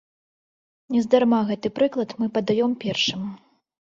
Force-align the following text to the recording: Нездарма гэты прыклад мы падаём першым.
Нездарма 0.95 1.41
гэты 1.49 1.67
прыклад 1.77 2.17
мы 2.23 2.31
падаём 2.39 2.71
першым. 2.85 3.21